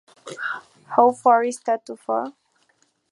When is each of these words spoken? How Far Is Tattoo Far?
How 0.95 1.11
Far 1.11 1.43
Is 1.43 1.57
Tattoo 1.59 1.95
Far? 1.95 2.33